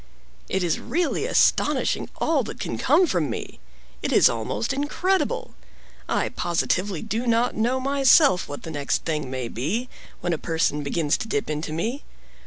"It 0.49 0.63
is 0.63 0.79
really 0.79 1.27
astonishing 1.27 2.09
all 2.15 2.41
that 2.45 2.59
can 2.59 2.79
come 2.79 3.05
from 3.05 3.29
me! 3.29 3.59
It 4.01 4.11
is 4.11 4.29
almost 4.29 4.73
incredible! 4.73 5.53
I 6.09 6.29
positively 6.29 7.03
do 7.03 7.27
not 7.27 7.53
know 7.55 7.79
myself 7.79 8.49
what 8.49 8.63
the 8.63 8.71
next 8.71 9.05
thing 9.05 9.29
may 9.29 9.47
be, 9.47 9.89
when 10.19 10.33
a 10.33 10.39
person 10.39 10.81
begins 10.81 11.17
to 11.19 11.27
dip 11.27 11.51
into 11.51 11.71
me. 11.71 12.01